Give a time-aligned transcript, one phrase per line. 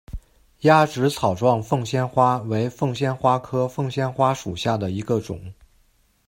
[0.61, 5.53] 鸭跖草状凤仙花为凤仙花科凤仙花属下的一个种。